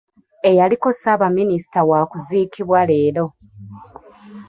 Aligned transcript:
Eyaliko 0.49 0.87
ssaabaminisita 0.93 1.81
wa 1.89 1.99
kuziikibwa 2.11 2.79
leero. 2.89 3.25